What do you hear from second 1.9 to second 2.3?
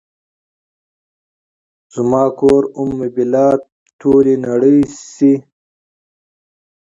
زما